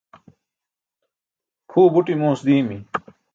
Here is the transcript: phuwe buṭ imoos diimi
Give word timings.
phuwe 1.69 1.87
buṭ 1.93 2.07
imoos 2.13 2.41
diimi 2.47 2.77